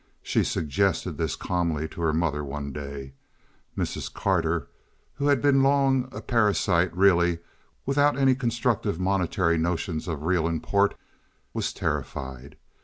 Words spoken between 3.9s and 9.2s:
Carter, who had been long a parasite really, without any constructive